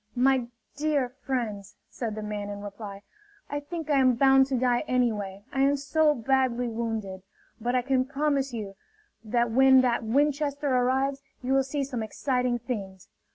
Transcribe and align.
"My 0.15 0.47
dear 0.75 1.09
friends," 1.09 1.75
said 1.91 2.15
the 2.15 2.23
man 2.23 2.49
in 2.49 2.61
reply, 2.63 3.03
"I 3.51 3.59
think 3.59 3.87
I 3.91 3.99
am 3.99 4.15
bound 4.15 4.47
to 4.47 4.57
die 4.57 4.79
anyway, 4.87 5.43
I 5.53 5.61
am 5.61 5.77
so 5.77 6.15
badly 6.15 6.67
wounded. 6.67 7.21
But 7.59 7.75
I 7.75 7.83
can 7.83 8.05
promise 8.05 8.51
you 8.51 8.73
that 9.23 9.51
when 9.51 9.81
that 9.81 10.03
Winchester 10.03 10.75
arrives, 10.75 11.21
you 11.43 11.53
will 11.53 11.61
see 11.63 11.83
some 11.83 12.01
exciting 12.01 12.57
things. 12.57 13.09